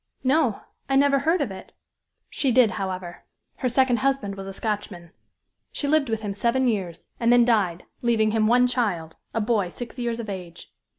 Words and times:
"No 0.23 0.61
I 0.89 0.95
never 0.95 1.19
heard 1.19 1.41
of 1.41 1.51
it." 1.51 1.73
"She 2.27 2.51
did, 2.51 2.71
however 2.71 3.21
her 3.57 3.69
second 3.69 3.97
husband 3.97 4.33
was 4.33 4.47
a 4.47 4.51
Scotchman. 4.53 5.11
She 5.71 5.87
lived 5.87 6.09
with 6.09 6.21
him 6.21 6.33
seven 6.33 6.67
years, 6.67 7.09
and 7.19 7.31
then 7.31 7.45
died, 7.45 7.83
leaving 8.01 8.31
him 8.31 8.47
one 8.47 8.65
child, 8.65 9.15
a 9.35 9.41
boy 9.41 9.69
six 9.69 9.99
years 9.99 10.19
of 10.19 10.27
age. 10.27 10.71